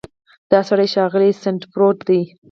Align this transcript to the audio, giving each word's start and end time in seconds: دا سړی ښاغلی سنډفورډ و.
دا 0.51 0.59
سړی 0.69 0.87
ښاغلی 0.93 1.31
سنډفورډ 1.43 1.99
و. 2.07 2.09